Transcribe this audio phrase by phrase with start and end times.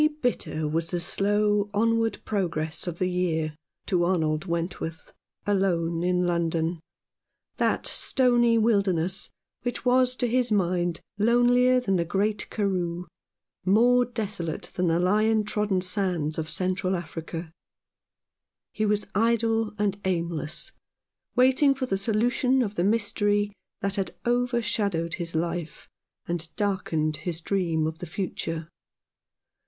[0.01, 3.55] VERY bitter was the slow onward progress of the year
[3.85, 5.13] to Arnold Wentworth
[5.45, 6.79] alone in London,
[7.57, 9.29] that stony wilderness
[9.61, 13.05] which was to his mind lonelier than the great Karroo,
[13.63, 17.51] more desolate than the lion trodden sands of Central Africa.
[18.73, 20.71] He was idle and aimless,
[21.35, 25.87] waiting for the solution of the mystery that had overshadowed his life,
[26.27, 28.67] and darkened his dream of the future.